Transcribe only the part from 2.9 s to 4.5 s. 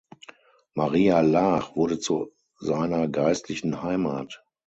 geistlichen Heimat.